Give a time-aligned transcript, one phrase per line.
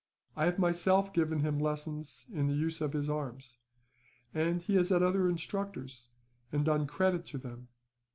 [0.35, 3.59] I have myself given him lessons in the use of his arms;
[4.33, 6.09] and he has had other instructors,
[6.51, 7.67] and done credit to them.